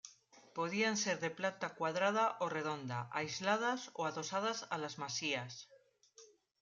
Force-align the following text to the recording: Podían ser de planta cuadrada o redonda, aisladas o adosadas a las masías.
Podían 0.57 0.95
ser 1.03 1.15
de 1.23 1.29
planta 1.39 1.67
cuadrada 1.79 2.25
o 2.43 2.45
redonda, 2.57 2.99
aisladas 3.19 3.81
o 3.99 4.01
adosadas 4.09 4.59
a 4.73 4.75
las 4.81 4.97
masías. 5.01 5.53